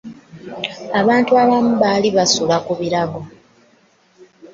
Abantu 0.99 1.31
abamu 1.43 1.73
baali 1.81 2.09
basula 2.17 2.55
ku 2.65 2.73
birago. 2.79 3.21